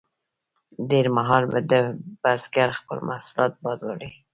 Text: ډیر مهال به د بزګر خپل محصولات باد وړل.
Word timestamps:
ډیر 0.89 1.05
مهال 1.17 1.43
به 1.51 1.59
د 1.71 1.73
بزګر 2.21 2.69
خپل 2.79 2.97
محصولات 3.09 3.53
باد 3.63 3.79
وړل. 3.83 4.13